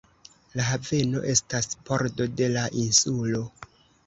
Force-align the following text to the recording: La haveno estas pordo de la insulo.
La 0.59 0.63
haveno 0.67 1.21
estas 1.33 1.69
pordo 1.91 2.27
de 2.41 2.49
la 2.57 2.65
insulo. 2.87 3.45